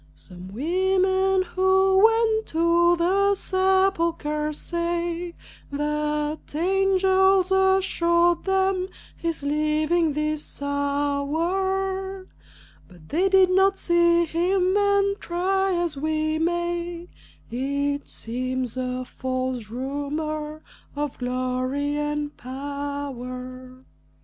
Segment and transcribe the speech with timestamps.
[0.15, 5.35] "Some women who went to the sepulcher say
[5.71, 12.25] That angels assured them he's living this hour,
[12.87, 17.07] But they did not see him, and try as we may,
[17.51, 20.63] It seems a false rumor
[20.95, 23.85] of glory and power."